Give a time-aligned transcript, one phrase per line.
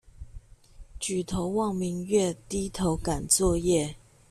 [0.99, 3.93] 舉頭望明月，低頭趕作業